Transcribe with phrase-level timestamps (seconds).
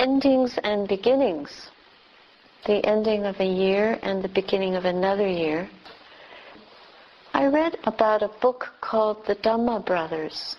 [0.00, 1.68] endings and beginnings,
[2.66, 5.68] the ending of a year and the beginning of another year.
[7.34, 10.56] I read about a book called The Dhamma Brothers.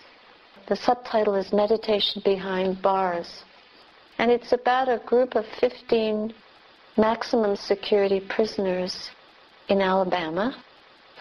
[0.68, 3.42] The subtitle is Meditation Behind Bars.
[4.18, 6.32] And it's about a group of 15
[6.96, 9.10] maximum security prisoners
[9.68, 10.54] in Alabama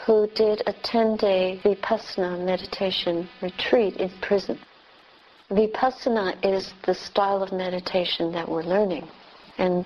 [0.05, 4.59] who did a 10-day vipassana meditation retreat in prison.
[5.51, 9.07] Vipassana is the style of meditation that we're learning.
[9.57, 9.85] And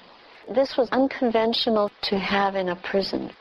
[0.54, 3.32] this was unconventional to have in a prison.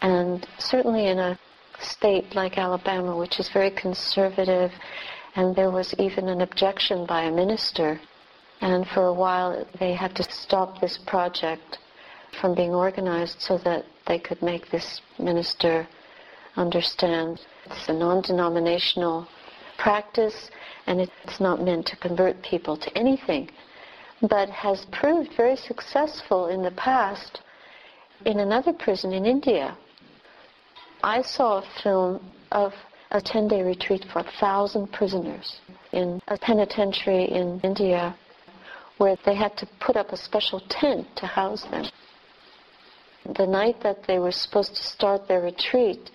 [0.00, 1.38] And certainly in a
[1.78, 4.72] state like Alabama, which is very conservative,
[5.36, 8.00] and there was even an objection by a minister.
[8.60, 11.78] And for a while, they had to stop this project
[12.40, 15.86] from being organized so that they could make this minister
[16.56, 19.26] understand it's a non-denominational
[19.82, 20.50] practice
[20.86, 23.50] and it's not meant to convert people to anything,
[24.30, 27.40] but has proved very successful in the past
[28.24, 29.76] in another prison in India.
[31.02, 32.20] I saw a film
[32.52, 32.72] of
[33.10, 35.60] a 10-day retreat for a thousand prisoners
[35.92, 38.16] in a penitentiary in India
[38.98, 41.84] where they had to put up a special tent to house them.
[43.36, 46.10] The night that they were supposed to start their retreat,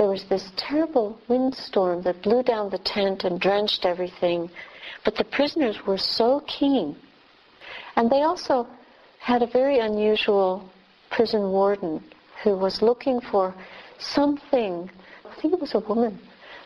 [0.00, 4.50] there was this terrible windstorm that blew down the tent and drenched everything.
[5.04, 6.96] But the prisoners were so keen.
[7.96, 8.66] And they also
[9.18, 10.66] had a very unusual
[11.10, 12.02] prison warden
[12.42, 13.54] who was looking for
[13.98, 14.90] something,
[15.30, 16.18] I think it was a woman,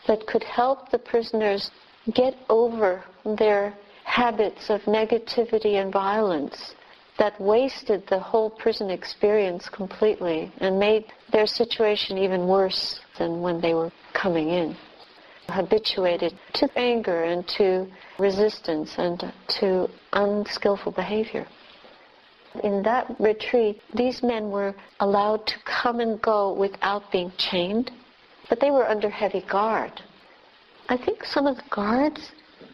[0.07, 1.73] that could help the prisoners
[2.15, 3.03] get over
[3.37, 3.75] their
[4.05, 6.77] habits of negativity and violence
[7.19, 13.61] that wasted the whole prison experience completely and made their situation even worse than when
[13.61, 14.77] they were coming in.
[15.49, 17.87] Habituated to anger and to
[18.19, 21.47] resistance and to unskillful behavior.
[22.63, 27.91] In that retreat, these men were allowed to come and go without being chained,
[28.49, 30.03] but they were under heavy guard.
[30.89, 32.31] I think some of the guards,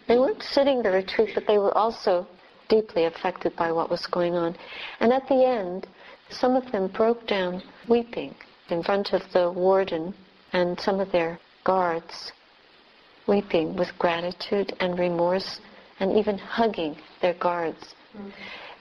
[0.07, 2.27] they weren't sitting the retreat, but they were also
[2.69, 4.57] deeply affected by what was going on.
[5.01, 5.87] And at the end,
[6.29, 8.35] some of them broke down weeping
[8.69, 10.15] in front of the warden
[10.53, 12.33] and some of their guards,
[13.27, 15.61] weeping with gratitude and remorse
[16.01, 17.95] and even hugging their guards.
[18.17, 18.31] Mm-hmm.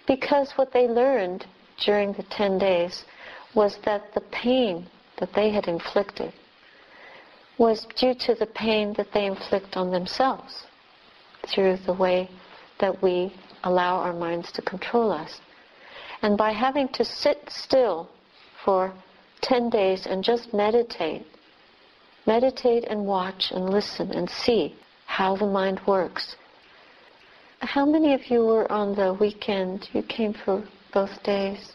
[0.08, 1.46] Because what they learned
[1.86, 3.06] during the 10 days
[3.54, 4.88] was that the pain
[5.20, 6.34] that they had inflicted
[7.58, 10.64] was due to the pain that they inflict on themselves
[11.48, 12.30] through the way
[12.80, 15.42] that we allow our minds to control us.
[16.22, 18.10] And by having to sit still
[18.64, 18.94] for
[19.42, 21.26] 10 days and just meditate,
[22.30, 24.76] meditate and watch and listen and see
[25.08, 26.36] how the mind works.
[27.62, 29.90] How many of you were on the weekend?
[29.94, 30.64] You came for
[30.94, 31.74] both days.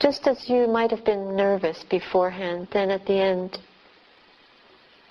[0.00, 3.58] Just as you might have been nervous beforehand, then at the end,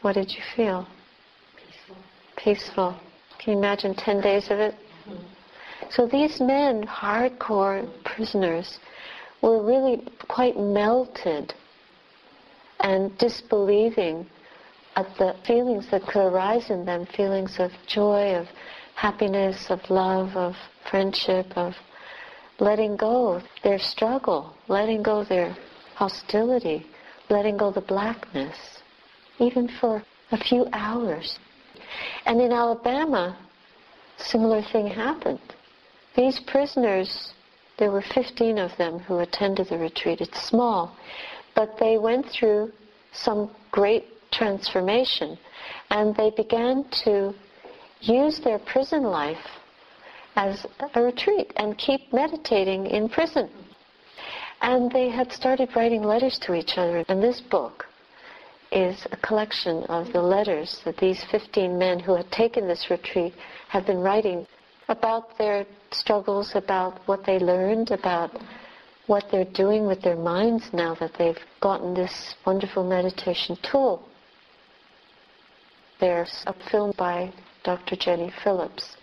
[0.02, 0.88] what did you feel?
[1.62, 1.98] Peaceful.
[2.36, 3.00] Peaceful.
[3.38, 4.74] Can you imagine 10 days of it?
[5.92, 8.80] So these men, hardcore prisoners,
[9.44, 11.54] were really quite melted
[12.80, 14.26] and disbelieving
[15.00, 18.48] at the feelings that could arise in them, feelings of joy, of
[18.96, 20.54] happiness, of love, of
[20.90, 21.74] friendship, of
[22.60, 25.56] letting go their struggle, letting go their
[25.96, 26.86] hostility,
[27.30, 28.58] letting go the blackness,
[29.40, 31.40] even for a few hours.
[32.26, 33.38] And in Alabama,
[34.18, 35.40] similar thing happened.
[36.18, 37.32] These prisoners,
[37.78, 40.20] there were 15 of them who attended the retreat.
[40.20, 40.98] It's small,
[41.56, 42.74] but they went through
[43.14, 45.38] some great transformation
[45.90, 47.34] and they began to
[48.01, 49.45] use their prison life
[50.35, 53.50] as a retreat and keep meditating in prison.
[54.62, 57.03] And they had started writing letters to each other.
[57.07, 57.85] And this book
[58.72, 63.34] is a collection of the letters that these 15 men who had taken this retreat
[63.69, 64.46] have been writing
[64.90, 68.32] about their struggles, about what they learned, about
[69.08, 74.03] what they're doing with their minds now that they've gotten this wonderful meditation tool.
[75.99, 77.96] There's a film by Dr.
[77.96, 78.96] Jenny Phillips.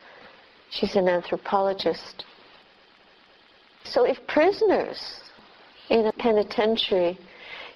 [0.70, 2.24] She's an anthropologist.
[3.84, 5.20] So if prisoners
[5.90, 7.18] in a penitentiary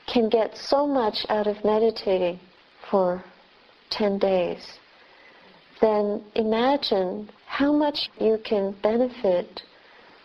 [0.06, 2.40] can get so much out of meditating
[2.90, 3.22] for
[3.90, 4.78] 10 days,
[5.80, 9.62] then imagine how much you can benefit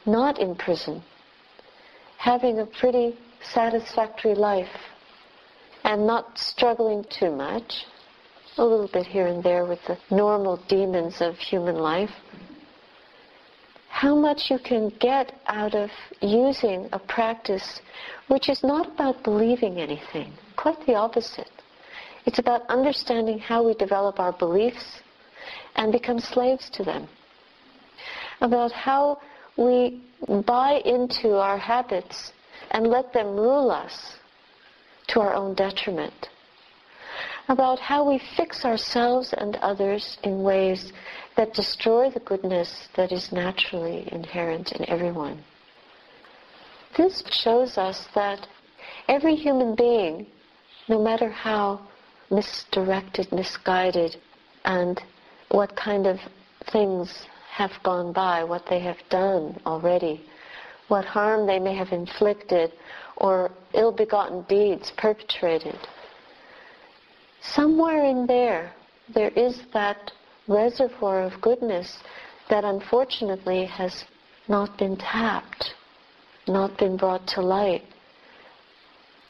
[0.05, 1.03] not in prison,
[2.17, 4.77] having a pretty satisfactory life
[5.83, 7.85] and not struggling too much,
[8.57, 12.11] a little bit here and there with the normal demons of human life.
[13.89, 15.89] how much you can get out of
[16.21, 17.79] using a practice
[18.27, 21.49] which is not about believing anything, quite the opposite.
[22.25, 24.99] It's about understanding how we develop our beliefs
[25.77, 27.07] and become slaves to them.
[28.41, 29.19] About how
[29.55, 30.01] we
[30.45, 32.33] buy into our habits
[32.71, 34.15] and let them rule us
[35.07, 36.29] to our own detriment.
[37.47, 40.91] About how we fix ourselves and others in ways
[41.35, 45.43] that destroy the goodness that is naturally inherent in everyone.
[46.97, 48.47] This shows us that
[49.07, 50.25] every human being,
[50.87, 51.81] no matter how
[52.31, 54.17] misdirected, misguided,
[54.63, 55.01] and
[55.49, 56.19] what kind of
[56.71, 60.25] things have gone by, what they have done already,
[60.87, 62.71] what harm they may have inflicted,
[63.17, 65.77] or ill-begotten deeds perpetrated.
[67.53, 68.73] Somewhere in there,
[69.13, 70.11] there is that
[70.47, 71.99] reservoir of goodness
[72.49, 74.05] that unfortunately has
[74.47, 75.73] not been tapped,
[76.47, 77.83] not been brought to light.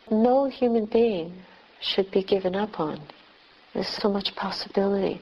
[0.09, 1.33] No human being
[1.81, 3.01] should be given up on.
[3.73, 5.21] There's so much possibility.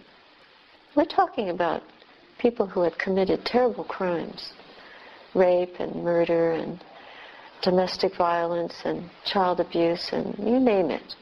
[0.96, 1.84] We're talking about
[2.38, 4.54] people who had committed terrible crimes
[5.34, 6.80] rape and murder and
[7.64, 11.16] domestic violence and child abuse and you name it.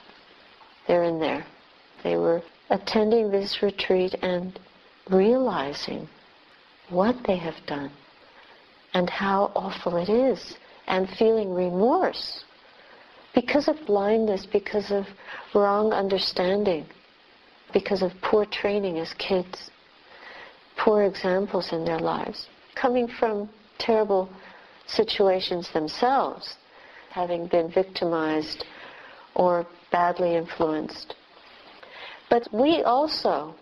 [0.88, 1.46] They're in there.
[2.04, 4.60] They were attending this retreat and
[5.10, 6.08] realizing
[6.90, 7.92] what they have done
[8.94, 10.58] and how awful it is
[10.88, 12.44] and feeling remorse
[13.34, 15.08] because of blindness, because of
[15.54, 16.86] wrong understanding,
[17.72, 19.72] because of poor training as kids
[20.84, 23.48] poor examples in their lives, coming from
[23.78, 24.28] terrible
[24.88, 26.56] situations themselves,
[27.12, 28.66] having been victimized
[29.36, 31.16] or badly influenced.
[32.32, 33.54] But we also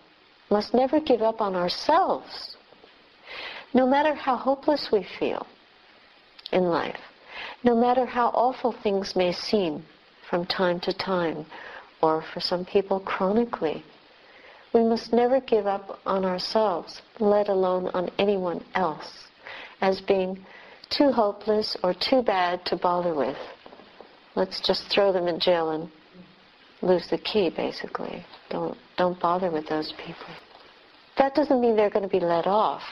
[0.51, 2.55] must never give up on ourselves,
[3.73, 5.47] no matter how hopeless we feel
[6.51, 7.01] in life,
[7.63, 9.83] no matter how awful things may seem
[10.29, 11.47] from time to time,
[11.99, 13.83] or for some people chronically.
[14.71, 19.29] We must never give up on ourselves, let alone on anyone else,
[19.81, 20.45] as being
[20.91, 23.37] too hopeless or too bad to bother with.
[24.35, 25.89] Let's just throw them in jail and
[26.81, 28.25] lose the key, basically.
[28.49, 30.33] Don't, don't bother with those people.
[31.17, 32.83] That doesn't mean they're going to be let off,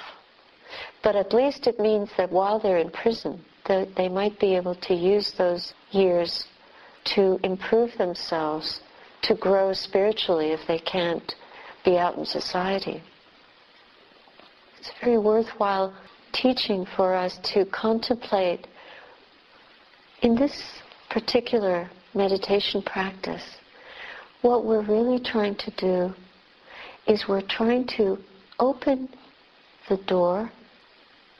[1.03, 4.75] but at least it means that while they're in prison, they, they might be able
[4.75, 6.45] to use those years
[7.15, 8.81] to improve themselves,
[9.21, 11.35] to grow spiritually if they can't
[11.85, 13.01] be out in society.
[14.79, 15.95] It's very worthwhile
[16.33, 18.67] teaching for us to contemplate
[20.21, 23.43] in this particular meditation practice,
[24.41, 26.13] what we're really trying to do
[27.07, 28.17] is we're trying to
[28.59, 29.09] open
[29.89, 30.51] the door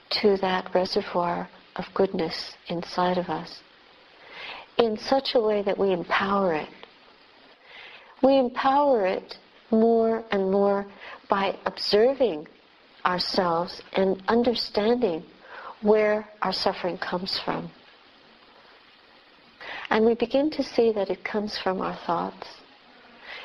[0.10, 3.62] to that reservoir of goodness inside of us
[4.78, 6.70] in such a way that we empower it.
[8.24, 9.36] We empower it
[9.72, 10.86] more and more
[11.30, 12.48] by observing
[13.06, 15.24] ourselves and understanding
[15.82, 17.70] where our suffering comes from.
[19.90, 22.48] And we begin to see that it comes from our thoughts.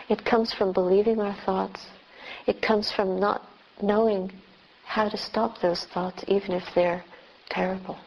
[0.08, 1.86] It comes from believing our thoughts.
[2.46, 3.46] It comes from not
[3.80, 4.32] knowing
[4.84, 7.04] how to stop those thoughts, even if they're
[7.50, 7.98] terrible.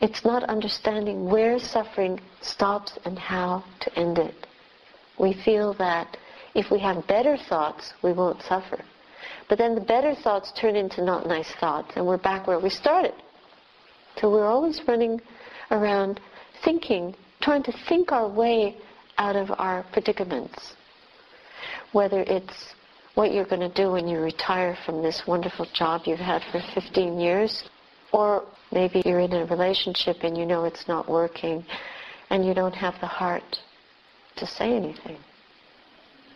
[0.00, 4.46] It's not understanding where suffering stops and how to end it.
[5.18, 6.16] We feel that
[6.54, 8.82] if we have better thoughts, we won't suffer.
[9.48, 12.70] But then the better thoughts turn into not nice thoughts, and we're back where we
[12.70, 13.14] started.
[14.18, 15.20] So we're always running
[15.70, 16.20] around
[16.64, 18.76] thinking, trying to think our way
[19.20, 20.74] out of our predicaments.
[21.92, 22.74] Whether it's
[23.14, 26.60] what you're going to do when you retire from this wonderful job you've had for
[26.74, 27.62] 15 years,
[28.12, 31.64] or maybe you're in a relationship and you know it's not working
[32.30, 33.58] and you don't have the heart
[34.36, 35.18] to say anything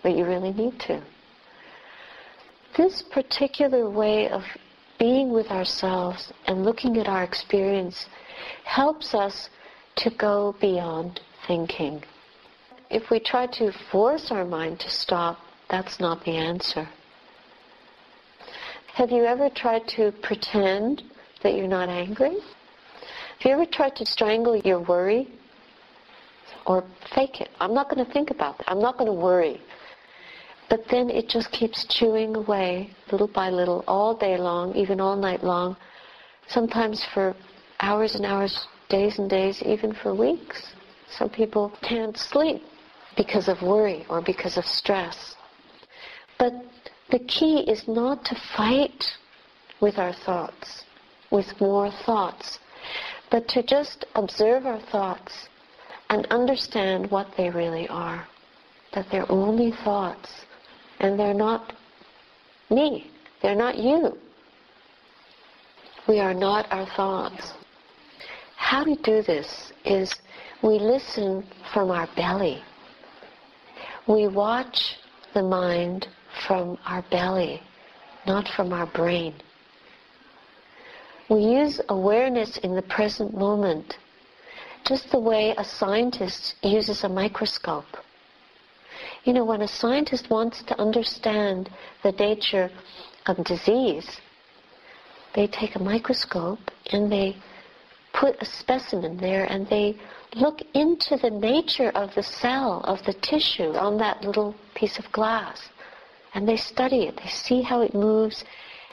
[0.05, 1.03] but you really need to.
[2.77, 4.43] This particular way of
[4.99, 8.07] being with ourselves and looking at our experience
[8.65, 9.49] helps us
[9.97, 12.03] to go beyond thinking.
[12.95, 16.89] If we try to force our mind to stop, that's not the answer.
[18.95, 21.03] Have you ever tried to pretend
[21.43, 22.37] that you're not angry?
[23.41, 25.29] Have you ever tried to strangle your worry?
[26.67, 27.49] Or fake it?
[27.59, 28.71] I'm not going to think about that.
[28.71, 29.61] I'm not going to worry.
[30.71, 35.17] But then it just keeps chewing away, little by little, all day long, even all
[35.17, 35.77] night long,
[36.47, 37.35] sometimes for
[37.81, 40.75] hours and hours, days and days, even for weeks.
[41.09, 42.63] Some people can't sleep
[43.17, 45.37] because of worry or because of stress.
[46.39, 46.53] But
[47.11, 49.05] the key is not to fight
[49.81, 50.85] with our thoughts,
[51.31, 52.59] with more thoughts,
[53.31, 55.49] but to just observe our thoughts
[56.11, 58.27] and understand what they really are.
[58.95, 60.31] That they're only thoughts
[61.01, 61.73] and they're not
[62.71, 63.11] me.
[63.43, 64.17] They're not you.
[66.07, 67.55] We are not our thoughts.
[68.57, 70.15] How we do this is
[70.63, 72.63] we listen from our belly.
[74.07, 74.97] We watch
[75.33, 76.09] the mind
[76.47, 77.63] from our belly,
[78.27, 79.35] not from our brain.
[81.31, 83.97] We use awareness in the present moment,
[84.87, 87.97] just the way a scientist uses a microscope.
[89.25, 91.71] You know, when a scientist wants to understand
[92.03, 92.71] the nature
[93.25, 94.21] of disease,
[95.35, 97.37] they take a microscope and they
[98.15, 99.97] put a specimen there and they
[100.35, 105.11] look into the nature of the cell, of the tissue on that little piece of
[105.13, 105.61] glass.
[106.35, 107.17] And they study it.
[107.17, 108.45] They see how it moves.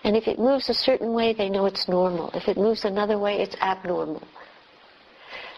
[0.04, 2.30] And if it moves a certain way, they know it's normal.
[2.34, 4.24] If it moves another way, it's abnormal.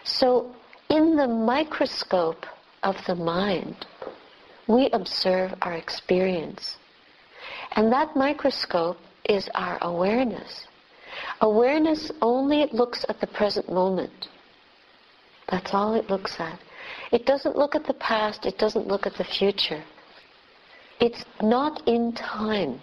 [0.03, 0.53] So
[0.89, 2.45] in the microscope
[2.83, 3.85] of the mind,
[4.67, 6.77] we observe our experience.
[7.73, 10.67] And that microscope is our awareness.
[11.41, 14.29] Awareness only looks at the present moment.
[15.49, 16.59] That's all it looks at.
[17.11, 19.83] It doesn't look at the past, it doesn't look at the future.
[20.99, 22.79] It's not in time.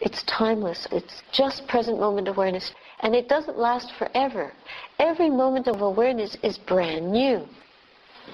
[0.00, 0.88] It's timeless.
[0.90, 2.72] It's just present moment awareness.
[3.00, 4.52] And it doesn't last forever.
[4.98, 7.46] Every moment of awareness is brand new.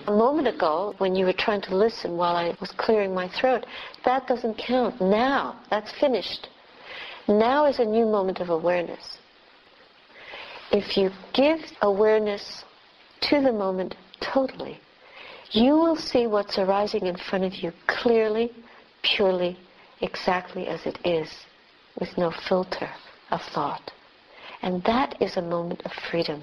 [0.06, 3.66] A moment ago, when you were trying to listen while I was clearing my throat,
[4.04, 5.00] that doesn't count.
[5.00, 6.48] Now, that's finished.
[7.28, 9.18] Now is a new moment of awareness.
[10.70, 12.64] If you give awareness
[13.22, 14.80] to the moment totally,
[15.50, 18.52] you will see what's arising in front of you clearly,
[19.02, 19.58] purely,
[20.00, 21.46] exactly as it is,
[21.98, 22.90] with no filter
[23.30, 23.92] of thought.
[24.62, 26.42] And that is a moment of freedom,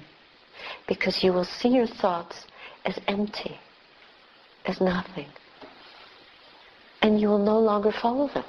[0.86, 2.46] because you will see your thoughts
[2.84, 3.58] as empty,
[4.66, 5.28] as nothing.
[7.02, 8.44] And you will no longer follow them.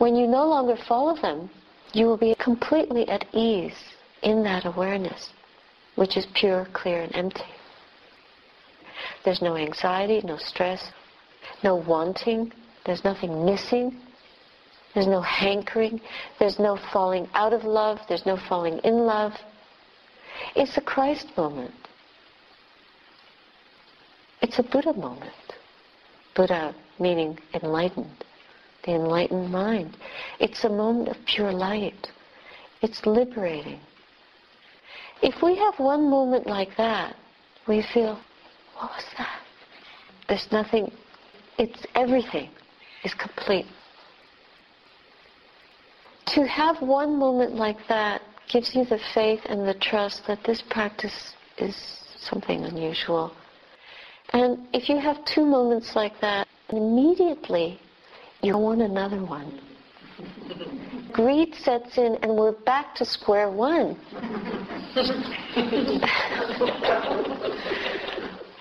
[0.00, 1.50] When you no longer follow them,
[1.92, 3.76] you will be completely at ease
[4.22, 5.28] in that awareness,
[5.96, 7.44] which is pure, clear, and empty.
[9.26, 10.82] There's no anxiety, no stress,
[11.62, 12.50] no wanting,
[12.86, 13.94] there's nothing missing,
[14.94, 16.00] there's no hankering,
[16.38, 19.34] there's no falling out of love, there's no falling in love.
[20.56, 21.74] It's a Christ moment.
[24.40, 25.34] It's a Buddha moment.
[26.34, 28.24] Buddha meaning enlightened,
[28.84, 29.96] the enlightened mind.
[30.38, 32.08] It's a moment of pure light.
[32.82, 33.80] It's liberating.
[35.22, 37.14] If we have one moment like that,
[37.68, 38.18] we feel,
[38.74, 39.40] what was that?
[40.28, 40.90] There's nothing,
[41.58, 42.50] it's everything
[43.04, 43.66] is complete.
[46.28, 50.62] To have one moment like that gives you the faith and the trust that this
[50.70, 51.76] practice is
[52.18, 53.34] something unusual
[54.32, 57.80] and if you have two moments like that, immediately
[58.42, 59.60] you want another one.
[61.12, 63.96] Greed sets in and we're back to square one.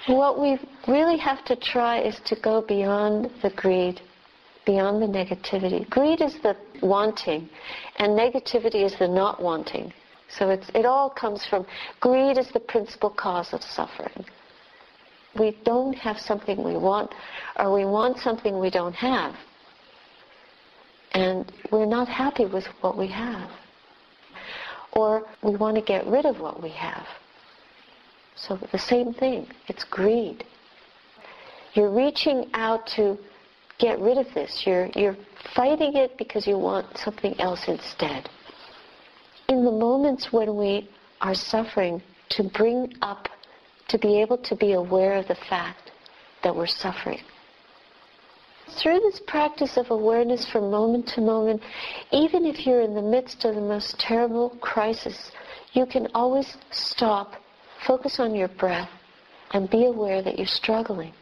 [0.07, 0.57] what we
[0.87, 4.01] really have to try is to go beyond the greed,
[4.65, 5.89] beyond the negativity.
[5.89, 7.49] Greed is the wanting,
[7.97, 9.93] and negativity is the not wanting.
[10.29, 11.65] So it all comes from
[12.01, 14.25] greed is the principal cause of suffering
[15.37, 17.13] we don't have something we want,
[17.57, 19.35] or we want something we don't have.
[21.13, 23.49] And we're not happy with what we have.
[24.93, 27.05] Or we want to get rid of what we have.
[28.35, 30.43] So the same thing, it's greed.
[31.73, 33.17] You're reaching out to
[33.79, 34.63] get rid of this.
[34.65, 35.17] You're, you're
[35.55, 38.29] fighting it because you want something else instead.
[39.47, 40.89] In the moments when we
[41.21, 43.27] are suffering, to bring up
[43.89, 45.91] to be able to be aware of the fact
[46.43, 47.19] that we're suffering.
[48.77, 51.61] Through this practice of awareness from moment to moment,
[52.11, 55.31] even if you're in the midst of the most terrible crisis,
[55.73, 57.33] you can always stop,
[57.85, 58.89] focus on your breath,
[59.51, 61.13] and be aware that you're struggling.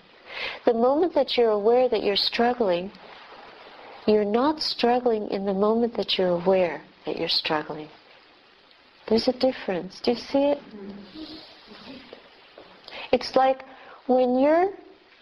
[0.66, 2.92] The moment that you're aware that you're struggling,
[4.06, 7.90] you're not struggling in the moment that you're aware that you're struggling.
[9.08, 10.02] There's a difference.
[10.02, 10.60] Do you see it?
[13.12, 13.64] It's like
[14.06, 14.72] when you're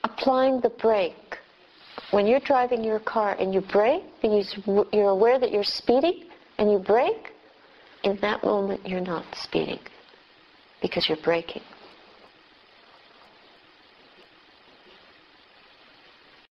[0.03, 1.35] applying the brake,
[2.12, 4.46] when you're driving your car and you brake, and
[4.94, 6.26] you're aware that you're speeding
[6.58, 7.32] and you brake,
[8.04, 9.80] in that moment you're not speeding
[10.82, 11.64] because you're braking.